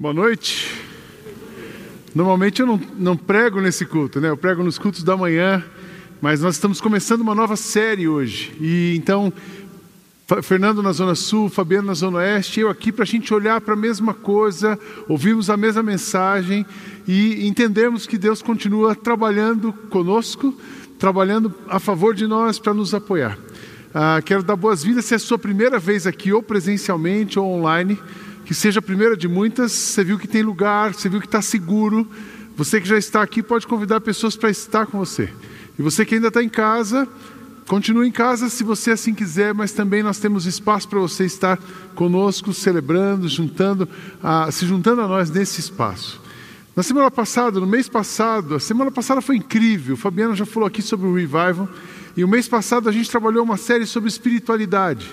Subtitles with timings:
[0.00, 0.82] Boa noite.
[2.14, 4.30] Normalmente eu não, não, prego nesse culto, né?
[4.30, 5.62] Eu prego nos cultos da manhã,
[6.22, 8.50] mas nós estamos começando uma nova série hoje.
[8.58, 9.30] E então,
[10.42, 13.74] Fernando na Zona Sul, Fabiano na Zona Oeste, eu aqui para a gente olhar para
[13.74, 16.64] a mesma coisa, ouvirmos a mesma mensagem
[17.06, 20.58] e entendermos que Deus continua trabalhando conosco,
[20.98, 23.36] trabalhando a favor de nós para nos apoiar.
[23.92, 27.98] Ah, quero dar boas-vindas se é a sua primeira vez aqui, ou presencialmente ou online,
[28.50, 29.70] que seja a primeira de muitas.
[29.70, 32.04] Você viu que tem lugar, você viu que está seguro.
[32.56, 35.32] Você que já está aqui pode convidar pessoas para estar com você.
[35.78, 37.06] E você que ainda está em casa,
[37.68, 41.58] continue em casa se você assim quiser, mas também nós temos espaço para você estar
[41.94, 43.88] conosco, celebrando, juntando,
[44.20, 46.20] ah, se juntando a nós nesse espaço.
[46.74, 49.94] Na semana passada, no mês passado, a semana passada foi incrível.
[49.94, 51.68] O Fabiano já falou aqui sobre o revival.
[52.16, 55.08] E o mês passado a gente trabalhou uma série sobre espiritualidade.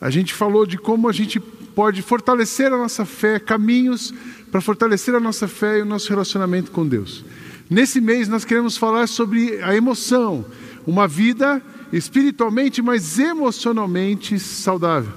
[0.00, 1.40] A gente falou de como a gente
[1.74, 4.12] pode fortalecer a nossa fé, caminhos
[4.50, 7.24] para fortalecer a nossa fé e o nosso relacionamento com Deus.
[7.68, 10.44] Nesse mês nós queremos falar sobre a emoção,
[10.86, 15.12] uma vida espiritualmente, mas emocionalmente saudável.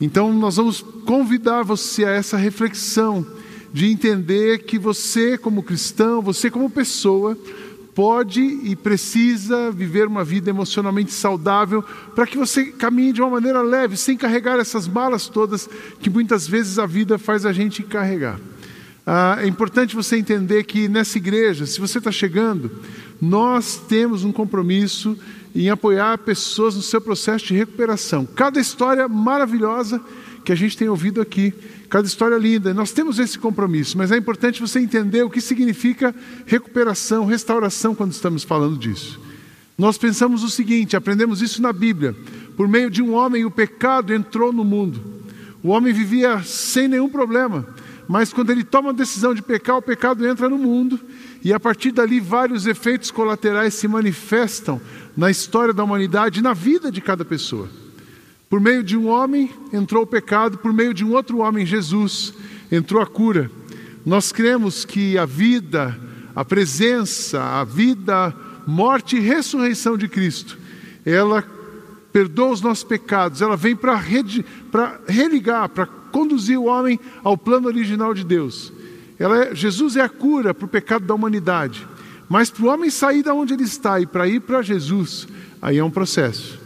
[0.00, 3.26] Então nós vamos convidar você a essa reflexão
[3.72, 7.36] de entender que você como cristão, você como pessoa,
[7.98, 11.82] pode e precisa viver uma vida emocionalmente saudável
[12.14, 15.68] para que você caminhe de uma maneira leve, sem carregar essas malas todas
[15.98, 18.38] que muitas vezes a vida faz a gente carregar.
[19.04, 22.70] Ah, é importante você entender que nessa igreja, se você está chegando,
[23.20, 25.18] nós temos um compromisso
[25.52, 28.24] em apoiar pessoas no seu processo de recuperação.
[28.24, 30.00] Cada história maravilhosa
[30.48, 31.52] que a gente tem ouvido aqui,
[31.90, 32.72] cada história linda.
[32.72, 36.14] Nós temos esse compromisso, mas é importante você entender o que significa
[36.46, 39.20] recuperação, restauração quando estamos falando disso.
[39.76, 42.16] Nós pensamos o seguinte, aprendemos isso na Bíblia.
[42.56, 45.22] Por meio de um homem, o pecado entrou no mundo.
[45.62, 47.68] O homem vivia sem nenhum problema,
[48.08, 50.98] mas quando ele toma a decisão de pecar, o pecado entra no mundo
[51.44, 54.80] e a partir dali vários efeitos colaterais se manifestam
[55.14, 57.68] na história da humanidade e na vida de cada pessoa.
[58.48, 62.32] Por meio de um homem entrou o pecado, por meio de um outro homem, Jesus,
[62.72, 63.50] entrou a cura.
[64.06, 65.98] Nós cremos que a vida,
[66.34, 68.34] a presença, a vida,
[68.66, 70.58] morte e ressurreição de Cristo,
[71.04, 71.44] ela
[72.12, 73.96] perdoa os nossos pecados, ela vem para
[75.06, 78.72] religar, para conduzir o homem ao plano original de Deus.
[79.18, 81.86] É, Jesus é a cura para o pecado da humanidade.
[82.28, 85.26] Mas para o homem sair da onde ele está e para ir para Jesus,
[85.60, 86.57] aí é um processo.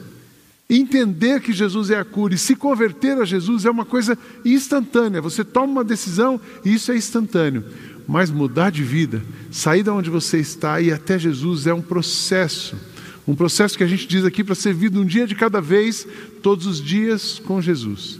[0.74, 5.20] Entender que Jesus é a cura e se converter a Jesus é uma coisa instantânea.
[5.20, 7.62] Você toma uma decisão e isso é instantâneo.
[8.08, 11.82] Mas mudar de vida, sair da onde você está e ir até Jesus é um
[11.82, 12.74] processo.
[13.28, 16.06] Um processo que a gente diz aqui para ser vivido um dia de cada vez,
[16.42, 18.18] todos os dias com Jesus.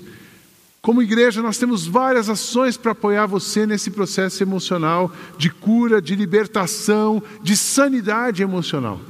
[0.83, 6.15] Como igreja, nós temos várias ações para apoiar você nesse processo emocional de cura, de
[6.15, 9.01] libertação, de sanidade emocional.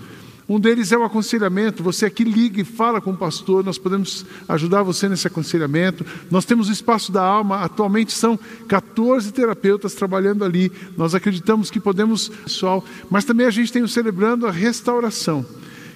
[0.49, 1.83] Um deles é o aconselhamento.
[1.83, 6.05] Você aqui liga e fala com o pastor, nós podemos ajudar você nesse aconselhamento.
[6.31, 8.39] Nós temos o Espaço da Alma, atualmente são
[8.69, 10.71] 14 terapeutas trabalhando ali.
[10.97, 15.47] Nós acreditamos que podemos, pessoal, mas também a gente tem o Celebrando a Restauração,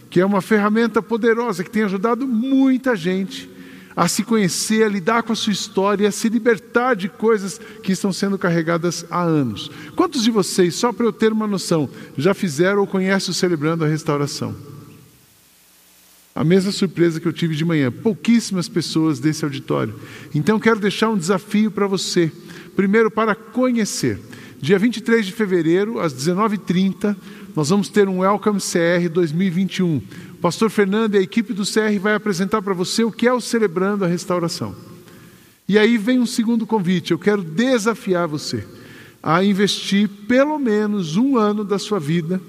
[0.09, 3.56] que é uma ferramenta poderosa que tem ajudado muita gente
[3.97, 7.93] a se conhecer, a lidar com a sua história, a se libertar de coisas que
[7.93, 9.71] estão sendo carregadas há anos.
[9.97, 13.85] Quantos de vocês, só para eu ter uma noção, já fizeram ou conhecem o Celebrando
[13.85, 14.55] a Restauração?
[16.35, 19.95] A mesma surpresa que eu tive de manhã, pouquíssimas pessoas desse auditório.
[20.35, 22.31] Então quero deixar um desafio para você.
[22.77, 24.21] Primeiro, para conhecer.
[24.61, 27.17] Dia 23 de fevereiro, às 19h30,
[27.55, 30.03] nós vamos ter um Welcome CR 2021
[30.47, 33.41] pastor Fernando e a equipe do CR vai apresentar para você o que é o
[33.41, 34.77] Celebrando a Restauração.
[35.69, 37.11] E aí vem um segundo convite.
[37.11, 38.65] Eu quero desafiar você
[39.21, 42.41] a investir pelo menos um ano da sua vida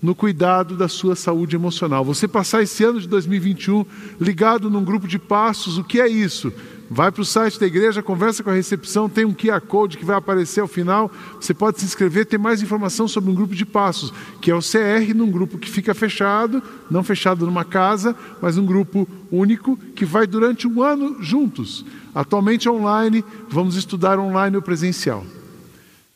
[0.00, 2.02] no cuidado da sua saúde emocional.
[2.06, 3.84] Você passar esse ano de 2021
[4.18, 6.50] ligado num grupo de passos, o que é isso?
[6.94, 10.04] Vai para o site da igreja, conversa com a recepção, tem um QR Code que
[10.04, 11.10] vai aparecer ao final.
[11.40, 14.12] Você pode se inscrever, ter mais informação sobre um grupo de passos,
[14.42, 18.66] que é o CR, num grupo que fica fechado, não fechado numa casa, mas um
[18.66, 21.82] grupo único que vai durante um ano juntos.
[22.14, 25.24] Atualmente online, vamos estudar online ou presencial.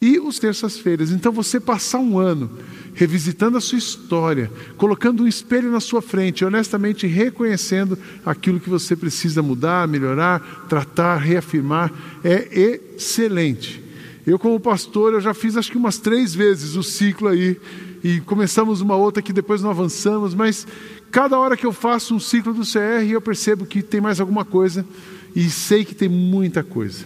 [0.00, 1.10] E os terças-feiras.
[1.10, 2.50] Então você passar um ano
[2.94, 8.96] revisitando a sua história, colocando um espelho na sua frente, honestamente reconhecendo aquilo que você
[8.96, 11.92] precisa mudar, melhorar, tratar, reafirmar,
[12.24, 13.84] é excelente.
[14.26, 17.60] Eu, como pastor, eu já fiz acho que umas três vezes o ciclo aí,
[18.02, 20.66] e começamos uma outra que depois não avançamos, mas
[21.10, 24.44] cada hora que eu faço um ciclo do CR, eu percebo que tem mais alguma
[24.44, 24.86] coisa,
[25.34, 27.04] e sei que tem muita coisa.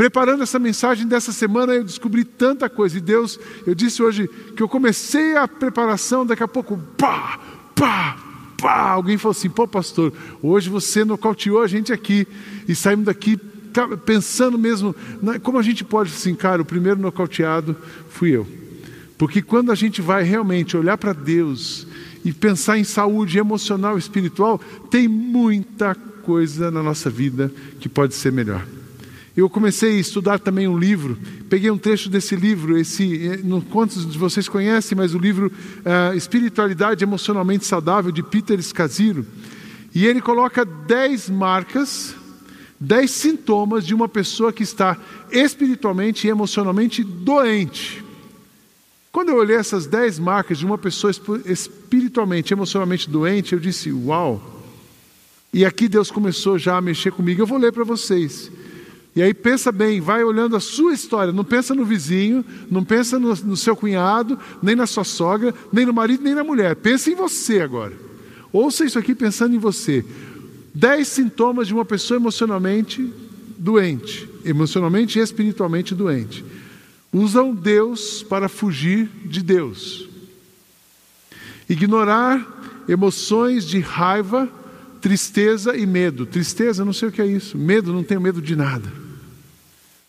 [0.00, 2.96] Preparando essa mensagem dessa semana, eu descobri tanta coisa.
[2.96, 4.26] E Deus, eu disse hoje
[4.56, 7.38] que eu comecei a preparação, daqui a pouco, pá,
[7.74, 8.16] pá,
[8.56, 8.92] pá.
[8.92, 10.10] Alguém falou assim: pô, pastor,
[10.42, 12.26] hoje você nocauteou a gente aqui.
[12.66, 13.38] E saímos daqui
[14.06, 14.96] pensando mesmo,
[15.42, 17.76] como a gente pode assim, cara, o primeiro nocauteado
[18.08, 18.48] fui eu.
[19.18, 21.86] Porque quando a gente vai realmente olhar para Deus
[22.24, 24.58] e pensar em saúde emocional e espiritual,
[24.90, 28.64] tem muita coisa na nossa vida que pode ser melhor.
[29.36, 31.16] Eu comecei a estudar também um livro,
[31.48, 35.46] peguei um trecho desse livro, esse, eh, não quantos de vocês conhecem, mas o livro
[35.50, 39.24] uh, Espiritualidade Emocionalmente Saudável, de Peter Escaziro.
[39.94, 42.14] E ele coloca dez marcas,
[42.78, 44.98] dez sintomas de uma pessoa que está
[45.30, 48.04] espiritualmente e emocionalmente doente.
[49.12, 51.12] Quando eu olhei essas dez marcas de uma pessoa
[51.46, 54.58] espiritualmente, emocionalmente doente, eu disse: Uau!
[55.52, 57.42] E aqui Deus começou já a mexer comigo.
[57.42, 58.50] Eu vou ler para vocês.
[59.14, 63.18] E aí pensa bem, vai olhando a sua história, não pensa no vizinho, não pensa
[63.18, 66.76] no, no, seu cunhado, nem na sua sogra, nem no marido, nem na mulher.
[66.76, 67.92] Pensa em você agora.
[68.52, 70.04] Ouça isso aqui pensando em você.
[70.72, 73.12] Dez sintomas de uma pessoa emocionalmente
[73.58, 76.44] doente, emocionalmente e espiritualmente doente.
[77.12, 80.08] Usam Deus para fugir de Deus.
[81.68, 84.48] Ignorar emoções de raiva,
[85.00, 86.26] tristeza e medo.
[86.26, 87.56] Tristeza, não sei o que é isso.
[87.58, 88.90] Medo, não tenho medo de nada.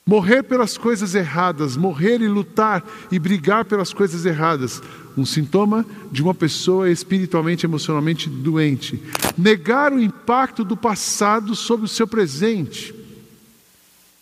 [0.05, 4.81] Morrer pelas coisas erradas, morrer e lutar e brigar pelas coisas erradas,
[5.15, 9.01] um sintoma de uma pessoa espiritualmente, emocionalmente doente.
[9.37, 13.00] Negar o impacto do passado sobre o seu presente.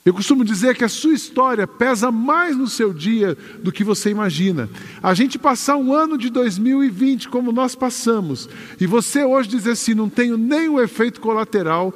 [0.09, 4.09] Eu costumo dizer que a sua história pesa mais no seu dia do que você
[4.09, 4.67] imagina.
[5.03, 8.49] A gente passar um ano de 2020 como nós passamos,
[8.81, 11.93] e você hoje dizer assim: não tenho nenhum efeito colateral,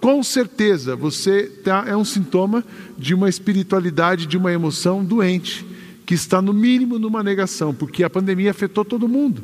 [0.00, 2.64] com certeza você tá, é um sintoma
[2.98, 5.64] de uma espiritualidade, de uma emoção doente,
[6.04, 9.40] que está no mínimo numa negação, porque a pandemia afetou todo mundo.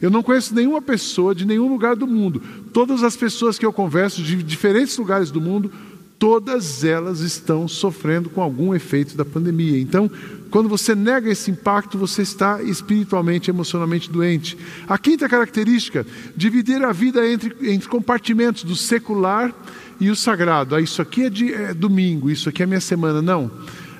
[0.00, 2.40] Eu não conheço nenhuma pessoa de nenhum lugar do mundo.
[2.72, 5.72] Todas as pessoas que eu converso de diferentes lugares do mundo
[6.18, 9.78] todas elas estão sofrendo com algum efeito da pandemia.
[9.78, 10.10] Então,
[10.50, 14.56] quando você nega esse impacto, você está espiritualmente, emocionalmente doente.
[14.88, 19.54] A quinta característica, dividir a vida entre, entre compartimentos do secular
[20.00, 20.74] e o sagrado.
[20.74, 23.20] Ah, isso aqui é, de, é domingo, isso aqui é minha semana.
[23.20, 23.50] Não,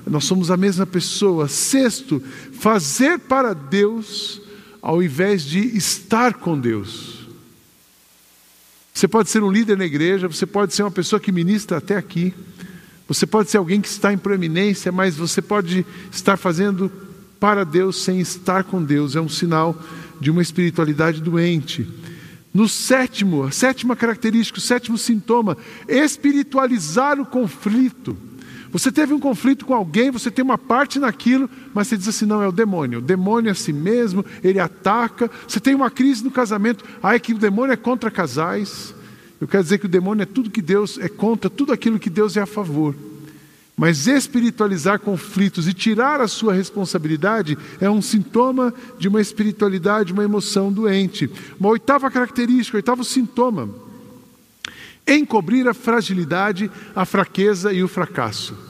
[0.05, 1.47] nós somos a mesma pessoa.
[1.47, 2.21] Sexto,
[2.53, 4.41] fazer para Deus
[4.81, 7.16] ao invés de estar com Deus.
[8.97, 11.95] Você pode ser um líder na igreja, você pode ser uma pessoa que ministra até
[11.95, 12.33] aqui,
[13.07, 16.91] você pode ser alguém que está em proeminência, mas você pode estar fazendo
[17.39, 19.15] para Deus sem estar com Deus.
[19.15, 19.79] É um sinal
[20.19, 21.87] de uma espiritualidade doente.
[22.51, 25.55] No sétimo, a sétima característica, o sétimo sintoma,
[25.87, 28.17] espiritualizar o conflito.
[28.77, 32.27] Você teve um conflito com alguém, você tem uma parte naquilo, mas você diz assim:
[32.27, 32.99] não, é o demônio.
[32.99, 35.31] O demônio é si mesmo, ele ataca.
[35.47, 38.93] Você tem uma crise no casamento, ah, é que o demônio é contra casais.
[39.41, 42.09] Eu quero dizer que o demônio é tudo que Deus é contra, tudo aquilo que
[42.09, 42.93] Deus é a favor.
[43.75, 50.23] Mas espiritualizar conflitos e tirar a sua responsabilidade é um sintoma de uma espiritualidade, uma
[50.23, 51.27] emoção doente.
[51.59, 53.87] Uma oitava característica, oitavo sintoma
[55.07, 58.66] encobrir a fragilidade, a fraqueza e o fracasso.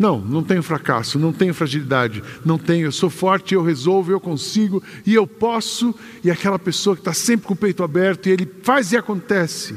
[0.00, 4.18] Não, não tenho fracasso, não tenho fragilidade, não tenho, eu sou forte, eu resolvo, eu
[4.18, 5.94] consigo e eu posso.
[6.24, 9.76] E aquela pessoa que está sempre com o peito aberto e ele faz e acontece.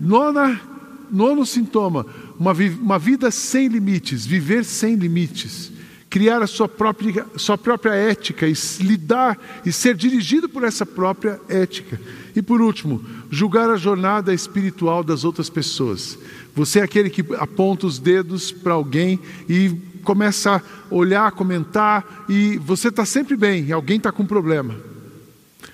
[0.00, 0.58] Nona,
[1.10, 2.06] nono sintoma,
[2.38, 5.70] uma, uma vida sem limites, viver sem limites
[6.10, 11.40] criar a sua própria, sua própria ética e lidar e ser dirigido por essa própria
[11.48, 12.00] ética.
[12.34, 16.18] E por último, julgar a jornada espiritual das outras pessoas.
[16.54, 19.70] Você é aquele que aponta os dedos para alguém e
[20.02, 20.62] começa a
[20.94, 24.74] olhar, comentar, e você está sempre bem, e alguém está com problema.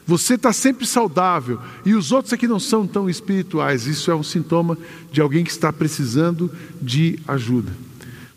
[0.07, 3.87] Você está sempre saudável e os outros aqui não são tão espirituais.
[3.87, 4.79] Isso é um sintoma
[5.11, 7.73] de alguém que está precisando de ajuda.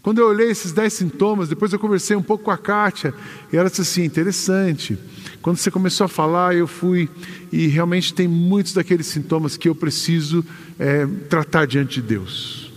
[0.01, 3.13] Quando eu olhei esses dez sintomas, depois eu conversei um pouco com a Kátia,
[3.51, 4.98] e ela disse assim: interessante.
[5.41, 7.10] Quando você começou a falar, eu fui,
[7.51, 10.46] e realmente tem muitos daqueles sintomas que eu preciso
[10.77, 12.72] é, tratar diante de Deus.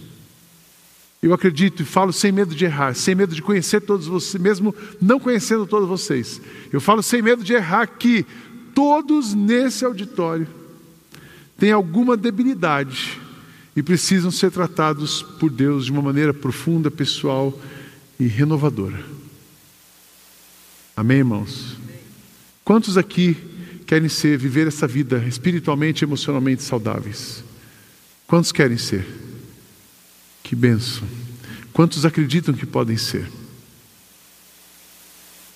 [1.23, 4.75] Eu acredito e falo sem medo de errar, sem medo de conhecer todos vocês, mesmo
[5.01, 6.41] não conhecendo todos vocês.
[6.73, 8.27] Eu falo sem medo de errar que
[8.75, 10.49] todos nesse auditório
[11.57, 13.22] têm alguma debilidade
[13.75, 17.59] e precisam ser tratados por Deus de uma maneira profunda, pessoal
[18.19, 19.03] e renovadora.
[20.97, 21.77] Amém, irmãos?
[22.65, 23.37] Quantos aqui
[23.87, 27.43] querem ser, viver essa vida espiritualmente e emocionalmente saudáveis?
[28.27, 29.07] Quantos querem ser?
[30.43, 31.09] Que benção.
[31.73, 33.27] Quantos acreditam que podem ser?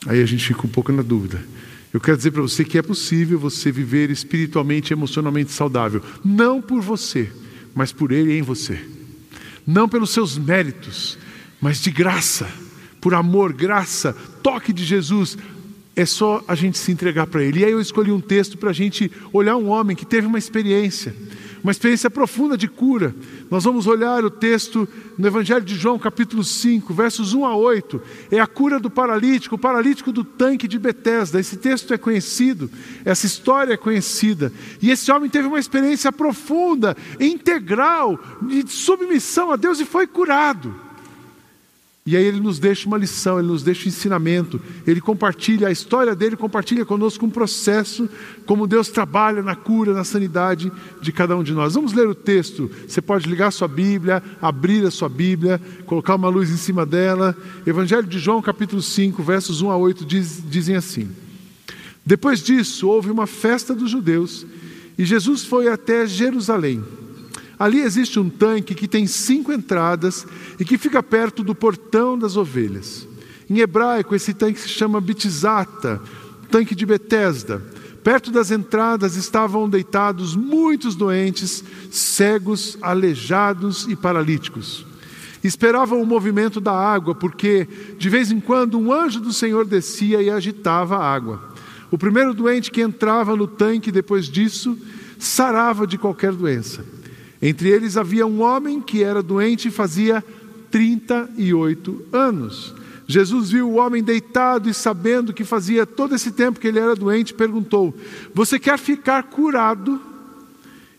[0.06, 1.44] Aí a gente fica um pouco na dúvida.
[1.92, 6.60] Eu quero dizer para você que é possível você viver espiritualmente e emocionalmente saudável, não
[6.60, 7.30] por você,
[7.76, 8.80] mas por Ele em você.
[9.66, 11.18] Não pelos seus méritos,
[11.60, 12.48] mas de graça,
[13.00, 15.36] por amor, graça, toque de Jesus.
[15.94, 17.60] É só a gente se entregar para Ele.
[17.60, 20.38] E aí eu escolhi um texto para a gente olhar um homem que teve uma
[20.38, 21.14] experiência
[21.66, 23.12] uma experiência profunda de cura.
[23.50, 28.00] Nós vamos olhar o texto no Evangelho de João, capítulo 5, versos 1 a 8.
[28.30, 31.40] É a cura do paralítico, o paralítico do tanque de Betesda.
[31.40, 32.70] Esse texto é conhecido,
[33.04, 34.52] essa história é conhecida.
[34.80, 40.85] E esse homem teve uma experiência profunda, integral, de submissão a Deus e foi curado.
[42.06, 45.72] E aí ele nos deixa uma lição, ele nos deixa um ensinamento, ele compartilha a
[45.72, 48.08] história dele, compartilha conosco um processo,
[48.46, 50.70] como Deus trabalha na cura, na sanidade
[51.02, 51.74] de cada um de nós.
[51.74, 52.70] Vamos ler o texto.
[52.86, 56.86] Você pode ligar a sua Bíblia, abrir a sua Bíblia, colocar uma luz em cima
[56.86, 57.36] dela.
[57.66, 61.10] Evangelho de João, capítulo 5, versos 1 a 8, diz, dizem assim:
[62.04, 64.46] Depois disso, houve uma festa dos judeus
[64.96, 66.84] e Jesus foi até Jerusalém.
[67.58, 70.26] Ali existe um tanque que tem cinco entradas
[70.60, 73.08] e que fica perto do portão das ovelhas.
[73.48, 76.00] Em hebraico, esse tanque se chama Bitizata,
[76.50, 77.62] tanque de Betesda.
[78.04, 84.86] Perto das entradas estavam deitados muitos doentes, cegos, aleijados e paralíticos.
[85.42, 87.66] Esperavam o movimento da água, porque
[87.98, 91.52] de vez em quando um anjo do Senhor descia e agitava a água.
[91.90, 94.76] O primeiro doente que entrava no tanque depois disso
[95.18, 96.84] sarava de qualquer doença.
[97.40, 100.24] Entre eles havia um homem que era doente e fazia
[100.70, 102.74] 38 anos.
[103.06, 106.96] Jesus viu o homem deitado e, sabendo que fazia todo esse tempo que ele era
[106.96, 107.94] doente, perguntou:
[108.34, 110.00] Você quer ficar curado?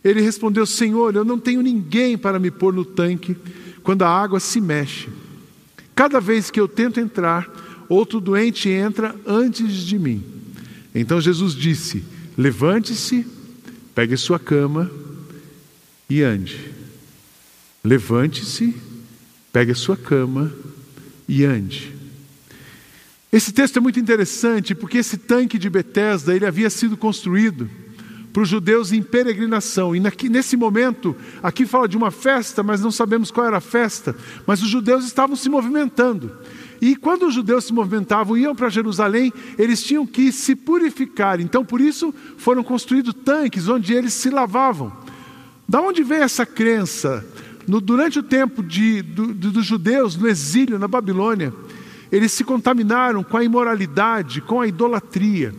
[0.04, 3.36] Ele respondeu: Senhor, eu não tenho ninguém para me pôr no tanque
[3.84, 5.10] quando a água se mexe.
[5.94, 7.50] Cada vez que eu tento entrar,
[7.90, 10.24] outro doente entra antes de mim.
[10.96, 12.06] Então Jesus disse:
[12.38, 13.28] Levante-se,
[13.94, 14.90] pegue sua cama
[16.10, 16.74] e ande.
[17.84, 18.76] Levante-se,
[19.52, 20.52] pegue a sua cama
[21.28, 21.96] e ande.
[23.32, 27.70] Esse texto é muito interessante porque esse tanque de Betesda ele havia sido construído
[28.32, 29.96] para os judeus em peregrinação.
[29.96, 33.62] E naqui, nesse momento, aqui fala de uma festa, mas não sabemos qual era a
[33.62, 34.16] festa.
[34.46, 36.32] Mas os judeus estavam se movimentando.
[36.80, 41.40] E quando os judeus se movimentavam, iam para Jerusalém, eles tinham que se purificar.
[41.40, 44.96] Então, por isso, foram construídos tanques onde eles se lavavam.
[45.68, 47.26] Da onde vem essa crença?
[47.68, 51.54] No, durante o tempo de, do, dos judeus no exílio na Babilônia,
[52.10, 55.54] eles se contaminaram com a imoralidade, com a idolatria.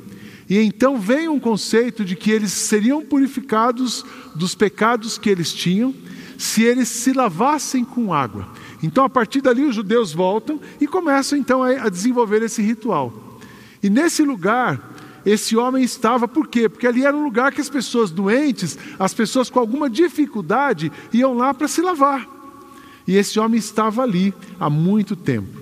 [0.49, 5.95] E então vem um conceito de que eles seriam purificados dos pecados que eles tinham
[6.39, 8.49] se eles se lavassem com água.
[8.83, 13.41] Então, a partir dali, os judeus voltam e começam então a desenvolver esse ritual.
[13.83, 16.69] E nesse lugar, esse homem estava, por quê?
[16.69, 21.35] Porque ali era um lugar que as pessoas doentes, as pessoas com alguma dificuldade, iam
[21.35, 22.27] lá para se lavar.
[23.07, 25.58] E esse homem estava ali há muito tempo.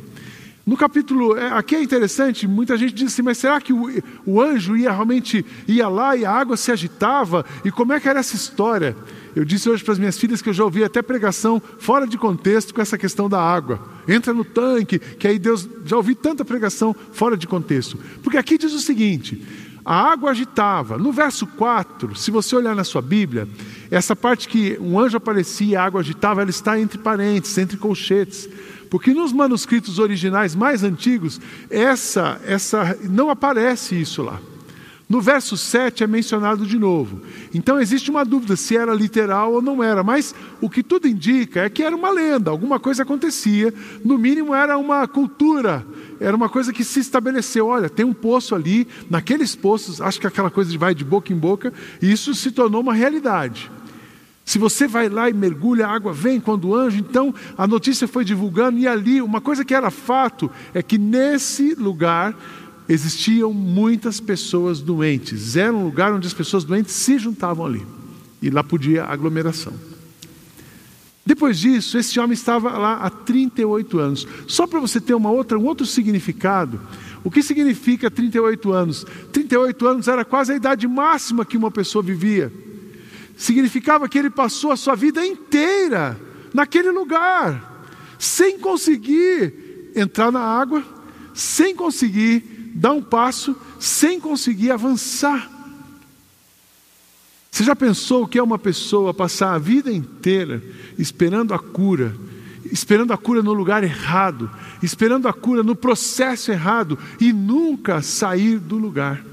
[0.66, 3.88] No capítulo, é, aqui é interessante, muita gente diz assim, mas será que o,
[4.26, 7.46] o anjo ia realmente ia lá e a água se agitava?
[7.64, 8.96] E como é que era essa história?
[9.36, 12.18] Eu disse hoje para as minhas filhas que eu já ouvi até pregação fora de
[12.18, 13.78] contexto com essa questão da água.
[14.08, 15.68] Entra no tanque, que aí Deus.
[15.84, 17.98] Já ouvi tanta pregação fora de contexto.
[18.22, 19.40] Porque aqui diz o seguinte:
[19.86, 20.98] a água agitava.
[20.98, 23.48] No verso 4, se você olhar na sua Bíblia,
[23.88, 27.76] essa parte que um anjo aparecia e a água agitava, ela está entre parênteses, entre
[27.76, 28.48] colchetes.
[28.90, 31.40] Porque nos manuscritos originais mais antigos,
[31.70, 34.40] essa, essa não aparece isso lá.
[35.08, 37.22] No verso 7 é mencionado de novo.
[37.54, 41.60] Então existe uma dúvida se era literal ou não era, mas o que tudo indica
[41.60, 43.72] é que era uma lenda, alguma coisa acontecia,
[44.04, 45.86] no mínimo era uma cultura,
[46.18, 47.68] era uma coisa que se estabeleceu.
[47.68, 51.36] Olha, tem um poço ali, naqueles poços, acho que aquela coisa vai de boca em
[51.36, 51.72] boca,
[52.02, 53.70] e isso se tornou uma realidade.
[54.44, 58.08] Se você vai lá e mergulha, a água vem quando o anjo, então a notícia
[58.08, 62.34] foi divulgando, e ali, uma coisa que era fato é que nesse lugar
[62.88, 65.56] existiam muitas pessoas doentes.
[65.56, 67.86] Era um lugar onde as pessoas doentes se juntavam ali.
[68.40, 69.72] E lá podia aglomeração.
[71.24, 74.28] Depois disso, esse homem estava lá há 38 anos.
[74.46, 76.80] Só para você ter uma outra, um outro significado.
[77.24, 79.04] O que significa 38 anos?
[79.32, 82.52] 38 anos era quase a idade máxima que uma pessoa vivia.
[83.36, 86.16] Significava que ele passou a sua vida inteira
[86.54, 87.84] naquele lugar,
[88.18, 90.84] sem conseguir entrar na água,
[91.34, 95.50] sem conseguir dá um passo sem conseguir avançar.
[97.50, 100.62] Você já pensou o que é uma pessoa passar a vida inteira
[100.98, 102.14] esperando a cura
[102.72, 104.50] esperando a cura no lugar errado,
[104.82, 109.24] esperando a cura no processo errado e nunca sair do lugar.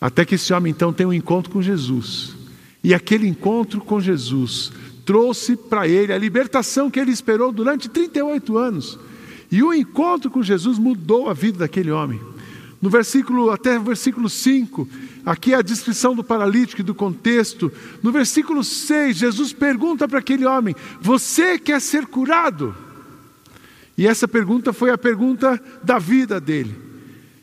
[0.00, 2.34] Até que esse homem então tem um encontro com Jesus.
[2.82, 4.72] E aquele encontro com Jesus
[5.04, 8.98] trouxe para ele a libertação que ele esperou durante 38 anos.
[9.50, 12.20] E o encontro com Jesus mudou a vida daquele homem.
[12.80, 14.88] No versículo, até o versículo 5,
[15.24, 17.72] aqui é a descrição do paralítico e do contexto.
[18.02, 22.74] No versículo 6, Jesus pergunta para aquele homem: Você quer ser curado?
[23.96, 26.86] E essa pergunta foi a pergunta da vida dele.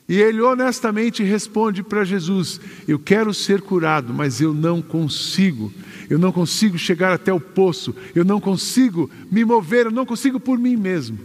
[0.07, 5.74] E ele honestamente responde para Jesus: Eu quero ser curado, mas eu não consigo.
[6.10, 7.95] Eu não consigo chegar até o poço.
[8.13, 9.88] Eu não consigo me mover.
[9.88, 11.17] Eu não consigo por mim mesmo.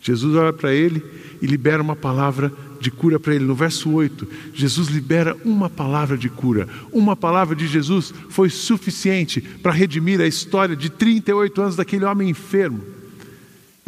[0.00, 1.02] Jesus olha para ele
[1.40, 3.44] e libera uma palavra de cura para ele.
[3.44, 6.68] No verso 8, Jesus libera uma palavra de cura.
[6.92, 12.30] Uma palavra de Jesus foi suficiente para redimir a história de 38 anos daquele homem
[12.30, 12.82] enfermo.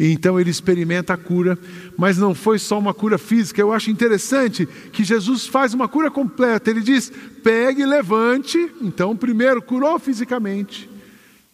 [0.01, 1.59] E então ele experimenta a cura,
[1.95, 3.61] mas não foi só uma cura física.
[3.61, 6.71] Eu acho interessante que Jesus faz uma cura completa.
[6.71, 7.13] Ele diz:
[7.43, 8.57] pegue levante.
[8.81, 10.89] Então, primeiro, curou fisicamente.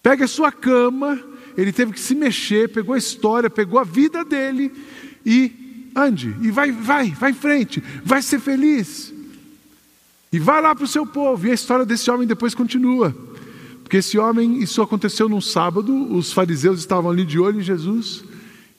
[0.01, 1.19] Pegue a sua cama.
[1.57, 4.71] Ele teve que se mexer, pegou a história, pegou a vida dele
[5.25, 6.35] e ande.
[6.41, 7.83] E vai, vai, vai em frente.
[8.05, 9.11] Vai ser feliz.
[10.31, 11.47] E vai lá para o seu povo.
[11.47, 13.15] E a história desse homem depois continua.
[13.81, 18.23] Porque esse homem, isso aconteceu num sábado, os fariseus estavam ali de olho em Jesus.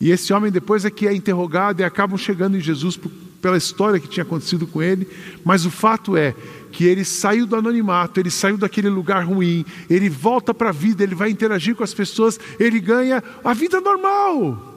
[0.01, 2.97] E esse homem depois é que é interrogado e acabam chegando em Jesus
[3.41, 5.09] pela história que tinha acontecido com ele,
[5.45, 6.35] mas o fato é
[6.73, 11.03] que ele saiu do anonimato, ele saiu daquele lugar ruim, ele volta para a vida,
[11.03, 14.77] ele vai interagir com as pessoas, ele ganha a vida normal.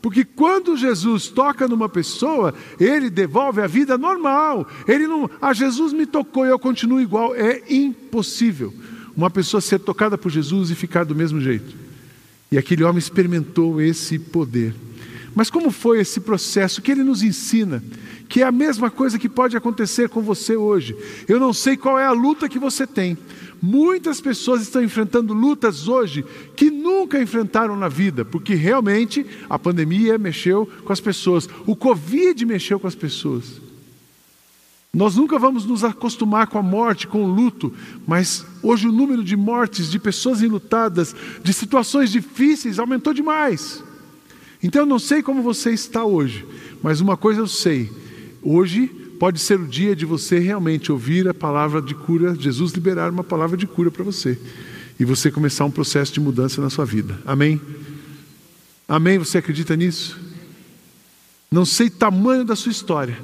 [0.00, 4.66] Porque quando Jesus toca numa pessoa, ele devolve a vida normal.
[4.86, 7.34] Ele não, ah, Jesus me tocou e eu continuo igual.
[7.34, 8.72] É impossível
[9.16, 11.74] uma pessoa ser tocada por Jesus e ficar do mesmo jeito.
[12.50, 14.72] E aquele homem experimentou esse poder.
[15.38, 17.80] Mas como foi esse processo que ele nos ensina?
[18.28, 20.96] Que é a mesma coisa que pode acontecer com você hoje.
[21.28, 23.16] Eu não sei qual é a luta que você tem.
[23.62, 26.24] Muitas pessoas estão enfrentando lutas hoje
[26.56, 32.44] que nunca enfrentaram na vida, porque realmente a pandemia mexeu com as pessoas, o Covid
[32.44, 33.60] mexeu com as pessoas.
[34.92, 37.72] Nós nunca vamos nos acostumar com a morte, com o luto,
[38.04, 43.84] mas hoje o número de mortes, de pessoas enlutadas, de situações difíceis aumentou demais.
[44.62, 46.46] Então eu não sei como você está hoje,
[46.82, 47.90] mas uma coisa eu sei:
[48.42, 48.86] hoje
[49.18, 53.24] pode ser o dia de você realmente ouvir a palavra de cura, Jesus liberar uma
[53.24, 54.38] palavra de cura para você
[54.98, 57.18] e você começar um processo de mudança na sua vida.
[57.24, 57.60] Amém?
[58.88, 59.18] Amém?
[59.18, 60.18] Você acredita nisso?
[61.50, 63.16] Não sei o tamanho da sua história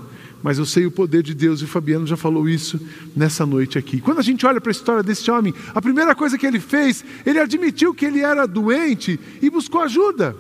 [0.45, 2.79] mas eu sei o poder de Deus e o Fabiano já falou isso
[3.17, 3.99] nessa noite aqui.
[3.99, 7.03] Quando a gente olha para a história desse homem, a primeira coisa que ele fez,
[7.25, 10.37] ele admitiu que ele era doente e buscou ajuda.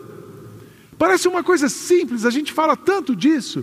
[1.05, 3.62] Parece uma coisa simples, a gente fala tanto disso.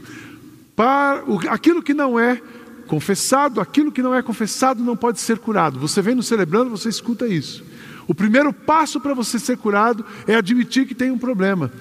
[0.75, 2.39] Para aquilo que não é
[2.85, 5.79] confessado, aquilo que não é confessado não pode ser curado.
[5.79, 7.65] Você vem no celebrando, você escuta isso.
[8.07, 11.73] O primeiro passo para você ser curado é admitir que tem um problema.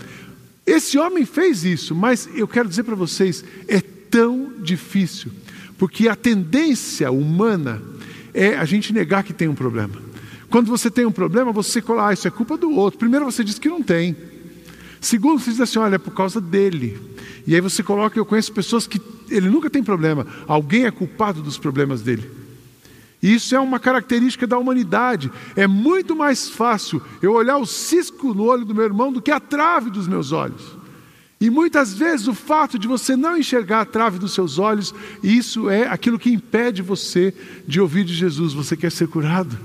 [0.66, 5.31] Esse homem fez isso, mas eu quero dizer para vocês, é tão difícil,
[5.77, 7.83] porque a tendência humana
[8.33, 10.01] é a gente negar que tem um problema.
[10.49, 12.99] Quando você tem um problema, você fala, ah, isso é culpa do outro.
[12.99, 14.16] Primeiro você diz que não tem.
[15.00, 17.00] Segundo, você diz assim, olha, é por causa dele.
[17.46, 21.42] E aí você coloca, eu conheço pessoas que ele nunca tem problema, alguém é culpado
[21.42, 22.30] dos problemas dele.
[23.22, 25.30] E isso é uma característica da humanidade.
[25.54, 29.30] É muito mais fácil eu olhar o cisco no olho do meu irmão do que
[29.30, 30.78] a trave dos meus olhos.
[31.38, 35.70] E muitas vezes o fato de você não enxergar a trave dos seus olhos, isso
[35.70, 37.34] é aquilo que impede você
[37.66, 38.52] de ouvir de Jesus.
[38.52, 39.58] Você quer ser curado?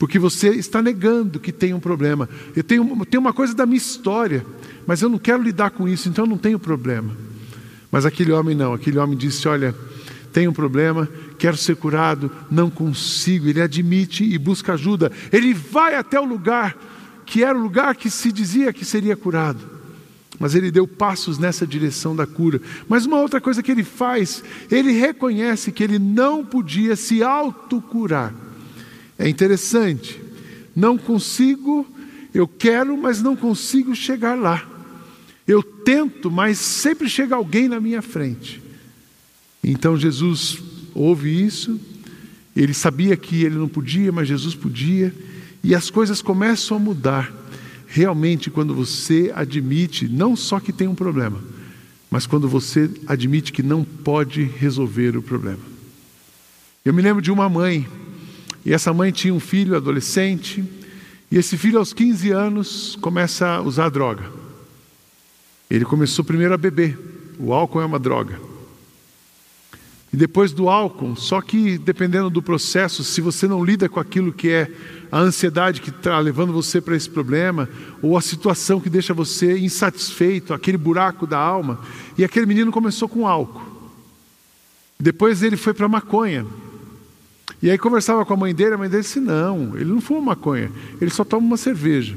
[0.00, 2.26] Porque você está negando que tem um problema.
[2.56, 4.46] Eu tenho, tenho uma coisa da minha história,
[4.86, 7.14] mas eu não quero lidar com isso, então eu não tenho problema.
[7.92, 9.74] Mas aquele homem não, aquele homem disse: Olha,
[10.32, 11.06] tenho um problema,
[11.38, 13.46] quero ser curado, não consigo.
[13.46, 15.12] Ele admite e busca ajuda.
[15.30, 16.74] Ele vai até o lugar
[17.26, 19.80] que era o lugar que se dizia que seria curado
[20.38, 22.62] mas ele deu passos nessa direção da cura.
[22.88, 28.32] Mas uma outra coisa que ele faz, ele reconhece que ele não podia se autocurar.
[29.20, 30.18] É interessante.
[30.74, 31.86] Não consigo,
[32.32, 34.66] eu quero, mas não consigo chegar lá.
[35.46, 38.62] Eu tento, mas sempre chega alguém na minha frente.
[39.62, 40.58] Então Jesus
[40.94, 41.78] ouve isso,
[42.56, 45.14] ele sabia que ele não podia, mas Jesus podia,
[45.62, 47.30] e as coisas começam a mudar
[47.86, 51.38] realmente quando você admite não só que tem um problema,
[52.10, 55.60] mas quando você admite que não pode resolver o problema.
[56.82, 57.86] Eu me lembro de uma mãe,
[58.64, 60.64] e essa mãe tinha um filho adolescente,
[61.32, 64.24] E esse filho, aos 15 anos, começa a usar droga.
[65.70, 66.98] Ele começou primeiro a beber.
[67.38, 68.40] O álcool é uma droga.
[70.12, 74.32] E depois do álcool, só que dependendo do processo, se você não lida com aquilo
[74.32, 74.68] que é
[75.12, 77.68] a ansiedade que está levando você para esse problema,
[78.02, 81.78] ou a situação que deixa você insatisfeito, aquele buraco da alma,
[82.18, 83.62] e aquele menino começou com álcool.
[84.98, 86.44] Depois ele foi para maconha.
[87.62, 90.20] E aí conversava com a mãe dele, a mãe dele disse: Não, ele não fuma
[90.20, 90.70] maconha,
[91.00, 92.16] ele só toma uma cerveja.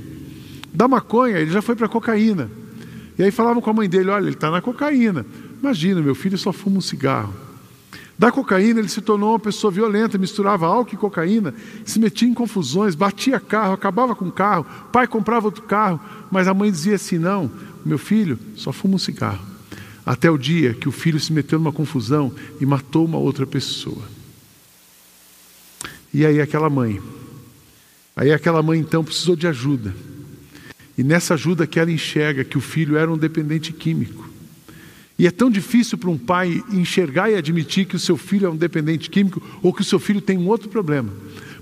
[0.73, 2.49] Da maconha, ele já foi para cocaína.
[3.17, 5.25] E aí falavam com a mãe dele: Olha, ele está na cocaína.
[5.59, 7.33] Imagina, meu filho só fuma um cigarro.
[8.17, 11.53] Da cocaína, ele se tornou uma pessoa violenta, misturava álcool e cocaína,
[11.83, 15.99] se metia em confusões, batia carro, acabava com o carro, o pai comprava outro carro,
[16.31, 17.51] mas a mãe dizia assim: Não,
[17.85, 19.43] meu filho só fuma um cigarro.
[20.05, 24.01] Até o dia que o filho se meteu numa confusão e matou uma outra pessoa.
[26.13, 27.01] E aí aquela mãe,
[28.15, 29.93] aí aquela mãe então precisou de ajuda.
[30.97, 34.29] E nessa ajuda que ela enxerga que o filho era um dependente químico.
[35.17, 38.49] E é tão difícil para um pai enxergar e admitir que o seu filho é
[38.49, 41.11] um dependente químico ou que o seu filho tem um outro problema.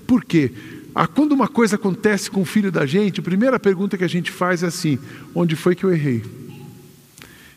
[0.06, 0.52] Por quê?
[0.94, 4.08] Ah, quando uma coisa acontece com o filho da gente, a primeira pergunta que a
[4.08, 4.98] gente faz é assim:
[5.34, 6.22] onde foi que eu errei?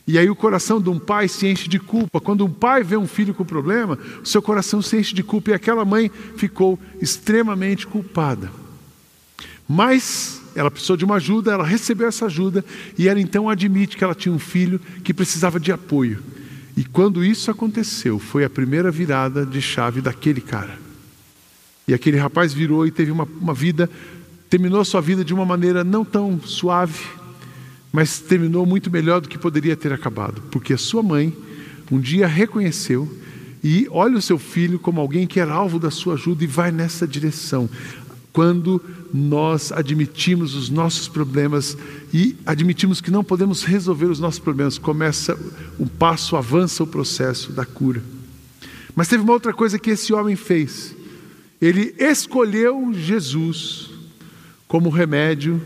[0.07, 2.21] E aí o coração de um pai se enche de culpa.
[2.21, 5.49] Quando um pai vê um filho com problema, o seu coração se enche de culpa
[5.49, 8.51] e aquela mãe ficou extremamente culpada.
[9.67, 12.63] Mas ela precisou de uma ajuda, ela recebeu essa ajuda
[12.97, 16.21] e ela então admite que ela tinha um filho que precisava de apoio.
[16.77, 20.77] E quando isso aconteceu, foi a primeira virada de chave daquele cara.
[21.87, 23.89] E aquele rapaz virou e teve uma, uma vida,
[24.49, 27.05] terminou a sua vida de uma maneira não tão suave,
[27.95, 31.33] mas terminou muito melhor do que poderia ter acabado, porque a sua mãe
[31.89, 33.09] um dia reconheceu
[33.63, 36.73] e olha o seu filho como alguém que era alvo da sua ajuda e vai
[36.73, 37.69] nessa direção.
[38.33, 38.81] Quando
[39.13, 41.77] nós admitimos os nossos problemas
[42.13, 45.39] e admitimos que não podemos resolver os nossos problemas, começa
[45.79, 48.03] um passo, avança o processo da cura.
[48.93, 50.93] Mas teve uma outra coisa que esse homem fez.
[51.61, 53.89] Ele escolheu Jesus
[54.67, 55.61] como remédio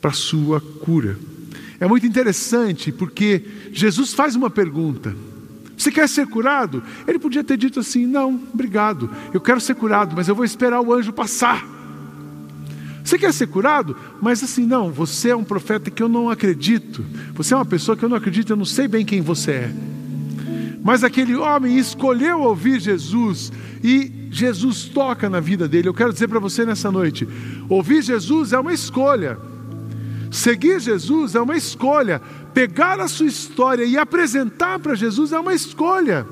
[0.00, 1.16] para a sua cura.
[1.80, 5.14] É muito interessante porque Jesus faz uma pergunta:
[5.76, 6.82] Você quer ser curado?
[7.06, 10.80] Ele podia ter dito assim: Não, obrigado, eu quero ser curado, mas eu vou esperar
[10.80, 11.78] o anjo passar.
[13.08, 13.96] Você quer ser curado?
[14.20, 17.02] Mas assim, não, você é um profeta que eu não acredito.
[17.32, 19.74] Você é uma pessoa que eu não acredito, eu não sei bem quem você é.
[20.84, 23.50] Mas aquele homem escolheu ouvir Jesus
[23.82, 25.88] e Jesus toca na vida dele.
[25.88, 27.26] Eu quero dizer para você nessa noite:
[27.66, 29.38] ouvir Jesus é uma escolha.
[30.30, 32.20] Seguir Jesus é uma escolha.
[32.52, 36.26] Pegar a sua história e apresentar para Jesus é uma escolha.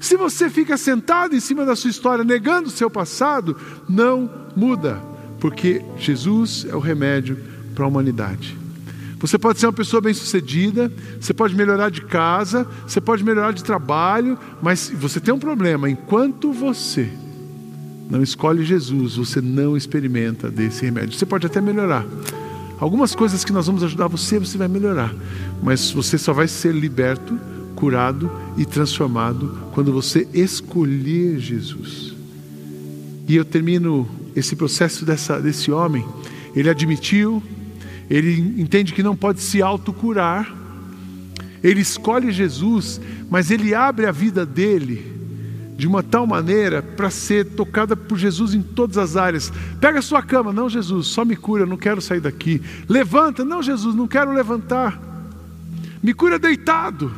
[0.00, 3.56] Se você fica sentado em cima da sua história, negando o seu passado,
[3.88, 5.00] não muda,
[5.40, 7.38] porque Jesus é o remédio
[7.74, 8.56] para a humanidade.
[9.18, 13.64] Você pode ser uma pessoa bem-sucedida, você pode melhorar de casa, você pode melhorar de
[13.64, 17.10] trabalho, mas você tem um problema: enquanto você
[18.08, 21.18] não escolhe Jesus, você não experimenta desse remédio.
[21.18, 22.06] Você pode até melhorar,
[22.80, 25.12] Algumas coisas que nós vamos ajudar você, você vai melhorar.
[25.62, 27.38] Mas você só vai ser liberto,
[27.74, 32.14] curado e transformado quando você escolher Jesus.
[33.26, 36.04] E eu termino esse processo dessa, desse homem.
[36.54, 37.42] Ele admitiu,
[38.08, 40.54] ele entende que não pode se autocurar,
[41.62, 45.17] ele escolhe Jesus, mas ele abre a vida dele
[45.78, 49.52] de uma tal maneira para ser tocada por Jesus em todas as áreas.
[49.80, 52.60] Pega a sua cama, não, Jesus, só me cura, não quero sair daqui.
[52.88, 55.00] Levanta, não, Jesus, não quero levantar.
[56.02, 57.12] Me cura deitado.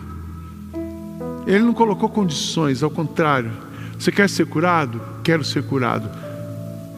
[1.47, 3.51] Ele não colocou condições, ao contrário.
[3.99, 5.01] Você quer ser curado?
[5.25, 6.11] Quero ser curado.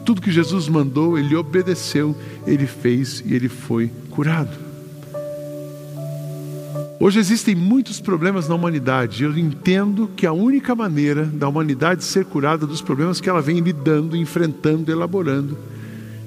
[0.05, 2.13] Tudo que Jesus mandou, ele obedeceu,
[2.45, 4.62] ele fez e ele foi curado.
[6.99, 9.23] Hoje existem muitos problemas na humanidade.
[9.23, 13.59] Eu entendo que a única maneira da humanidade ser curada dos problemas que ela vem
[13.59, 15.57] lidando, enfrentando, elaborando,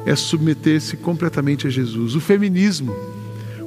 [0.05, 2.15] é submeter-se completamente a Jesus.
[2.15, 2.95] O feminismo,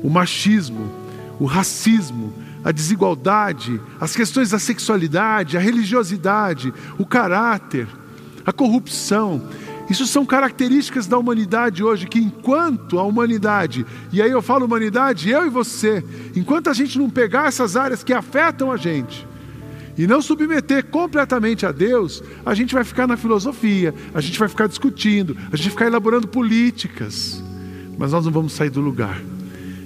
[0.03, 0.91] o machismo,
[1.39, 2.33] o racismo,
[2.63, 7.87] a desigualdade, as questões da sexualidade, a religiosidade, o caráter,
[8.45, 9.41] a corrupção,
[9.89, 15.29] isso são características da humanidade hoje, que enquanto a humanidade, e aí eu falo humanidade,
[15.29, 16.03] eu e você,
[16.35, 19.27] enquanto a gente não pegar essas áreas que afetam a gente,
[19.97, 24.47] e não submeter completamente a Deus, a gente vai ficar na filosofia, a gente vai
[24.47, 27.43] ficar discutindo, a gente vai ficar elaborando políticas,
[27.97, 29.19] mas nós não vamos sair do lugar.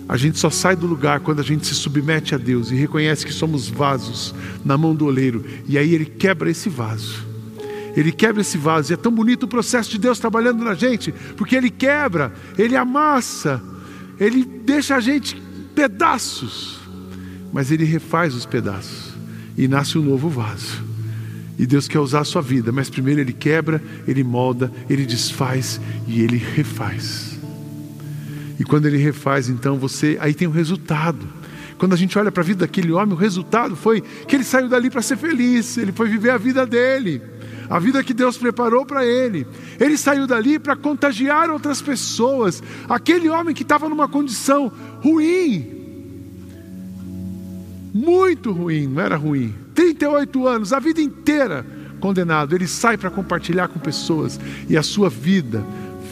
[0.07, 3.25] A gente só sai do lugar quando a gente se submete a Deus e reconhece
[3.25, 4.35] que somos vasos
[4.65, 7.32] na mão do oleiro, e aí ele quebra esse vaso
[7.95, 8.91] Ele quebra esse vaso.
[8.91, 12.75] E é tão bonito o processo de Deus trabalhando na gente, porque Ele quebra, Ele
[12.75, 13.61] amassa,
[14.19, 15.41] Ele deixa a gente
[15.75, 16.79] pedaços,
[17.51, 19.13] mas Ele refaz os pedaços
[19.57, 20.83] e nasce um novo vaso.
[21.57, 25.79] E Deus quer usar a sua vida, mas primeiro Ele quebra, Ele molda, Ele desfaz
[26.07, 27.37] e Ele refaz.
[28.59, 31.27] E quando Ele refaz, então você, aí tem o um resultado.
[31.77, 34.69] Quando a gente olha para a vida daquele homem, o resultado foi que ele saiu
[34.69, 37.21] dali para ser feliz, ele foi viver a vida dele,
[37.69, 39.45] a vida que Deus preparou para ele.
[39.79, 42.61] Ele saiu dali para contagiar outras pessoas.
[42.87, 44.71] Aquele homem que estava numa condição
[45.01, 45.81] ruim,
[47.93, 51.65] muito ruim, não era ruim, 38 anos, a vida inteira
[51.99, 55.63] condenado, ele sai para compartilhar com pessoas e a sua vida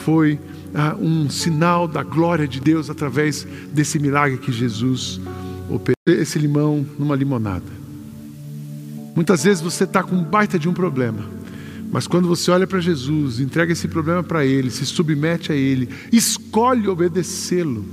[0.05, 0.39] foi
[0.73, 5.19] ah, um sinal da glória de Deus através desse milagre que Jesus
[5.69, 5.95] operou.
[6.07, 7.81] Esse limão numa limonada.
[9.15, 11.25] Muitas vezes você está com baita de um problema,
[11.91, 15.89] mas quando você olha para Jesus, entrega esse problema para Ele, se submete a Ele,
[16.11, 17.85] escolhe obedecê-lo,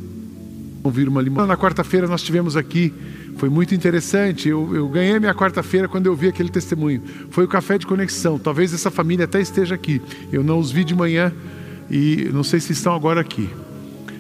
[0.87, 1.49] vira uma limonada.
[1.49, 2.95] Na quarta-feira nós tivemos aqui
[3.39, 4.49] foi muito interessante.
[4.49, 7.01] Eu, eu ganhei minha quarta-feira quando eu vi aquele testemunho.
[7.31, 8.39] Foi o café de conexão.
[8.39, 10.03] Talvez essa família até esteja aqui.
[10.33, 11.33] Eu não os vi de manhã
[11.89, 13.49] e não sei se estão agora aqui.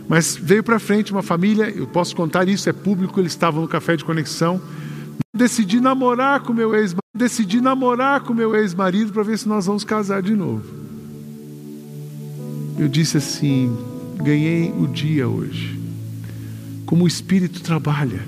[0.08, 3.68] Mas veio para frente uma família, eu posso contar isso, é público, eles estavam no
[3.68, 4.60] café de conexão.
[5.34, 9.84] Decidi namorar com meu ex, decidi namorar com meu ex-marido para ver se nós vamos
[9.84, 10.64] casar de novo.
[12.78, 13.76] Eu disse assim:
[14.22, 15.78] ganhei o dia hoje.
[16.86, 18.22] Como o espírito trabalha.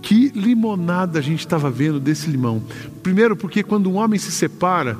[0.00, 2.62] Que limonada a gente estava vendo desse limão.
[3.02, 4.96] Primeiro, porque quando um homem se separa,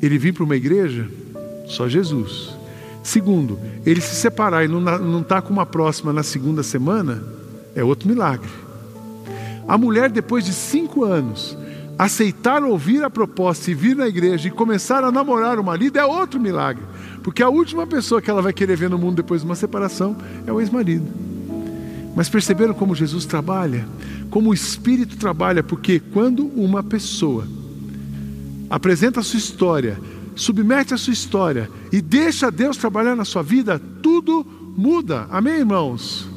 [0.00, 1.08] ele vir para uma igreja,
[1.66, 2.50] só Jesus.
[3.02, 7.22] Segundo, ele se separar e não está com uma próxima na segunda semana,
[7.74, 8.50] é outro milagre.
[9.72, 11.56] A mulher, depois de cinco anos,
[11.98, 16.04] aceitar ouvir a proposta e vir na igreja e começar a namorar o marido é
[16.04, 16.82] outro milagre.
[17.22, 20.14] Porque a última pessoa que ela vai querer ver no mundo depois de uma separação
[20.46, 21.06] é o ex-marido.
[22.14, 23.88] Mas perceberam como Jesus trabalha?
[24.28, 25.62] Como o Espírito trabalha?
[25.62, 27.48] Porque quando uma pessoa
[28.68, 29.98] apresenta a sua história,
[30.36, 35.26] submete a sua história e deixa Deus trabalhar na sua vida, tudo muda.
[35.30, 36.30] Amém, irmãos?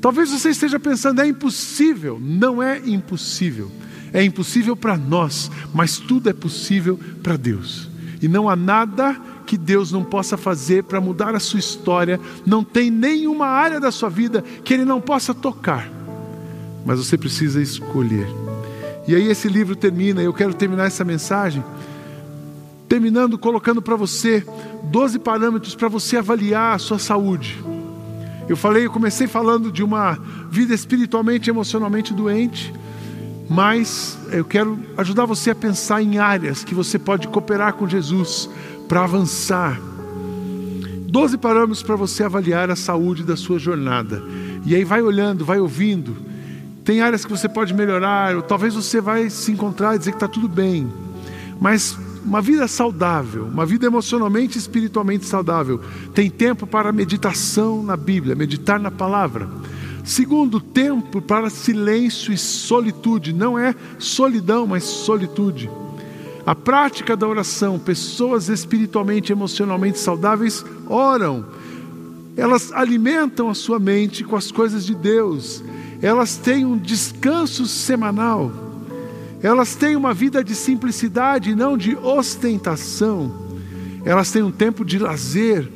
[0.00, 2.18] Talvez você esteja pensando, é impossível.
[2.20, 3.70] Não é impossível.
[4.12, 7.88] É impossível para nós, mas tudo é possível para Deus.
[8.22, 12.62] E não há nada que Deus não possa fazer para mudar a sua história, não
[12.62, 15.90] tem nenhuma área da sua vida que Ele não possa tocar,
[16.84, 18.26] mas você precisa escolher.
[19.06, 21.64] E aí esse livro termina, eu quero terminar essa mensagem,
[22.88, 24.44] terminando colocando para você
[24.84, 27.58] 12 parâmetros para você avaliar a sua saúde.
[28.48, 30.18] Eu falei, eu comecei falando de uma
[30.50, 32.72] vida espiritualmente e emocionalmente doente,
[33.48, 38.48] mas eu quero ajudar você a pensar em áreas que você pode cooperar com Jesus
[38.88, 39.78] para avançar.
[41.08, 44.22] Doze parâmetros para você avaliar a saúde da sua jornada.
[44.64, 46.16] E aí vai olhando, vai ouvindo.
[46.84, 50.16] Tem áreas que você pode melhorar, ou talvez você vai se encontrar e dizer que
[50.16, 50.90] está tudo bem.
[51.60, 55.80] Mas uma vida saudável, uma vida emocionalmente e espiritualmente saudável,
[56.12, 59.48] tem tempo para meditação na Bíblia, meditar na palavra.
[60.04, 63.32] Segundo, tempo para silêncio e solitude.
[63.32, 65.70] Não é solidão, mas solitude.
[66.44, 71.46] A prática da oração, pessoas espiritualmente e emocionalmente saudáveis oram.
[72.36, 75.64] Elas alimentam a sua mente com as coisas de Deus.
[76.02, 78.67] Elas têm um descanso semanal.
[79.42, 83.48] Elas têm uma vida de simplicidade não de ostentação.
[84.04, 85.68] Elas têm um tempo de lazer.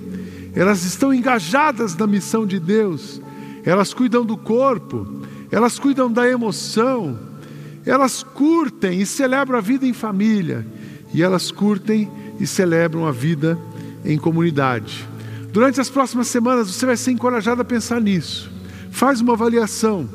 [0.55, 3.21] Elas estão engajadas na missão de Deus.
[3.65, 5.07] Elas cuidam do corpo.
[5.51, 7.33] Elas cuidam da emoção
[7.85, 10.67] elas curtem e celebram a vida em família,
[11.13, 13.59] e elas curtem e celebram a vida
[14.05, 15.07] em comunidade.
[15.53, 18.51] Durante as próximas semanas você vai ser encorajado a pensar nisso.
[18.91, 20.09] Faz uma avaliação.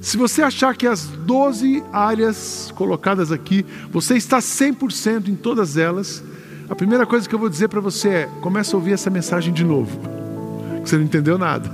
[0.00, 6.24] Se você achar que as 12 áreas colocadas aqui, você está 100% em todas elas,
[6.68, 9.52] a primeira coisa que eu vou dizer para você é: comece a ouvir essa mensagem
[9.52, 10.00] de novo.
[10.82, 11.70] Você não entendeu nada.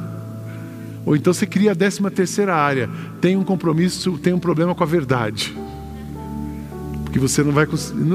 [1.04, 4.82] Ou então você cria a décima terceira área, tem um compromisso, tem um problema com
[4.82, 5.56] a verdade.
[7.04, 7.66] Porque você não vai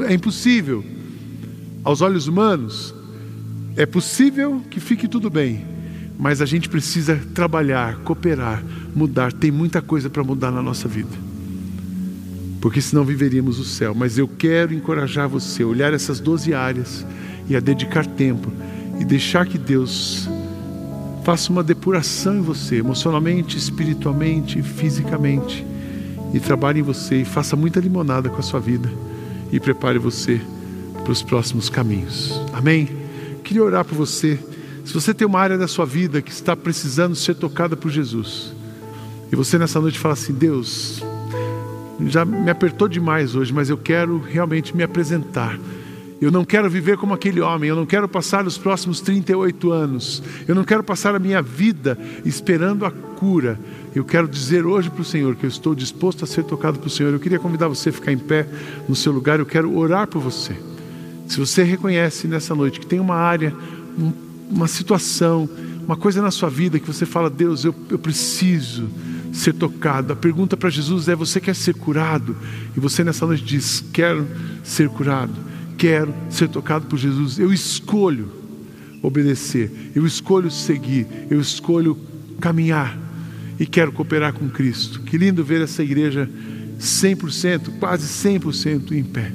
[0.09, 0.83] é impossível.
[1.83, 2.93] Aos olhos humanos,
[3.77, 5.65] é possível que fique tudo bem,
[6.19, 8.61] mas a gente precisa trabalhar, cooperar,
[8.95, 9.31] mudar.
[9.33, 11.15] Tem muita coisa para mudar na nossa vida.
[12.59, 13.93] Porque senão viveríamos o céu.
[13.95, 17.05] Mas eu quero encorajar você a olhar essas 12 áreas
[17.49, 18.51] e a dedicar tempo
[18.99, 20.29] e deixar que Deus
[21.23, 25.65] Faça uma depuração em você, emocionalmente, espiritualmente, fisicamente.
[26.33, 28.89] E trabalhe em você e faça muita limonada com a sua vida.
[29.53, 30.39] e prepare você
[31.03, 32.39] para os próximos caminhos.
[32.53, 32.87] Amém?
[33.43, 34.39] Queria orar por você.
[34.85, 38.53] Se você tem uma área da sua vida que está precisando ser tocada por Jesus,
[39.31, 41.01] e você nessa noite fala assim: Deus,
[42.07, 45.57] já me apertou demais hoje, mas eu quero realmente me apresentar.
[46.19, 50.21] Eu não quero viver como aquele homem, eu não quero passar os próximos 38 anos,
[50.47, 53.59] eu não quero passar a minha vida esperando a cura.
[53.95, 56.91] Eu quero dizer hoje para o Senhor que eu estou disposto a ser tocado pelo
[56.91, 57.11] Senhor.
[57.11, 58.47] Eu queria convidar você a ficar em pé
[58.87, 60.55] no seu lugar, eu quero orar por você.
[61.27, 63.53] Se você reconhece nessa noite que tem uma área,
[64.49, 65.49] uma situação,
[65.85, 68.89] uma coisa na sua vida que você fala, Deus, eu, eu preciso
[69.31, 70.13] ser tocado.
[70.13, 72.35] A pergunta para Jesus é: você quer ser curado?
[72.75, 74.27] E você nessa noite diz: quero
[74.63, 75.33] ser curado,
[75.77, 77.39] quero ser tocado por Jesus.
[77.39, 78.31] Eu escolho
[79.01, 81.97] obedecer, eu escolho seguir, eu escolho
[82.39, 82.97] caminhar
[83.59, 85.01] e quero cooperar com Cristo.
[85.01, 86.29] Que lindo ver essa igreja
[86.79, 89.31] 100%, quase 100% em pé.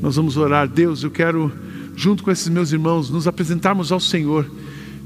[0.00, 1.52] Nós vamos orar, Deus, eu quero,
[1.94, 4.50] junto com esses meus irmãos, nos apresentarmos ao Senhor.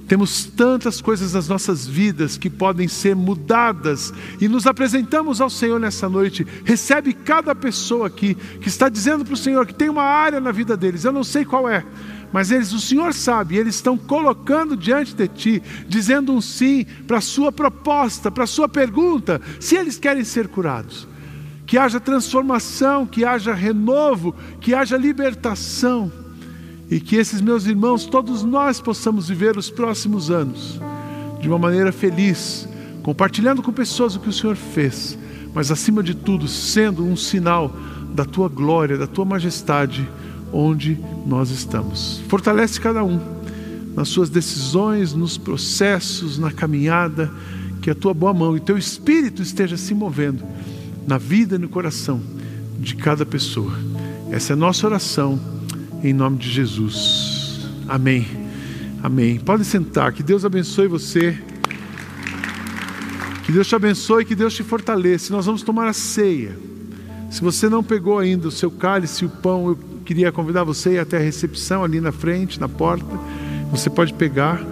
[0.06, 5.80] Temos tantas coisas nas nossas vidas que podem ser mudadas e nos apresentamos ao Senhor
[5.80, 6.46] nessa noite.
[6.64, 10.52] Recebe cada pessoa aqui que está dizendo para o Senhor que tem uma área na
[10.52, 11.84] vida deles, eu não sei qual é,
[12.32, 17.18] mas eles, o Senhor sabe, eles estão colocando diante de Ti, dizendo um sim para
[17.18, 21.08] a Sua proposta, para a Sua pergunta, se eles querem ser curados.
[21.64, 26.23] Que haja transformação, que haja renovo, que haja libertação
[26.94, 30.78] e que esses meus irmãos, todos nós possamos viver os próximos anos
[31.40, 32.68] de uma maneira feliz,
[33.02, 35.18] compartilhando com pessoas o que o Senhor fez,
[35.52, 37.76] mas acima de tudo, sendo um sinal
[38.14, 40.08] da tua glória, da tua majestade,
[40.52, 42.22] onde nós estamos.
[42.28, 43.20] Fortalece cada um
[43.96, 47.28] nas suas decisões, nos processos, na caminhada,
[47.82, 50.44] que a tua boa mão e teu espírito esteja se movendo
[51.08, 52.20] na vida e no coração
[52.78, 53.76] de cada pessoa.
[54.30, 55.54] Essa é a nossa oração,
[56.04, 57.66] em nome de Jesus.
[57.88, 58.26] Amém.
[59.02, 59.38] Amém.
[59.38, 61.38] Pode sentar, que Deus abençoe você.
[63.44, 65.34] Que Deus te abençoe, que Deus te fortaleça.
[65.34, 66.56] Nós vamos tomar a ceia.
[67.30, 70.92] Se você não pegou ainda o seu cálice o pão, eu queria convidar você a
[70.92, 73.06] ir até a recepção ali na frente, na porta.
[73.70, 74.64] Você pode pegar.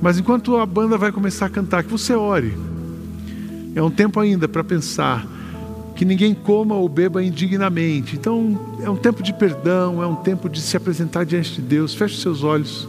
[0.00, 2.56] Mas enquanto a banda vai começar a cantar, que você ore.
[3.74, 5.26] É um tempo ainda para pensar
[5.98, 8.14] que ninguém coma ou beba indignamente.
[8.14, 11.92] Então, é um tempo de perdão, é um tempo de se apresentar diante de Deus.
[11.92, 12.88] Feche seus olhos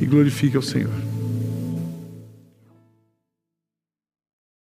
[0.00, 1.15] e glorifique ao Senhor.